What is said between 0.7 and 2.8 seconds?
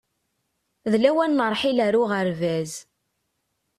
D lawan n ṛṛḥil ar uɣerbaz.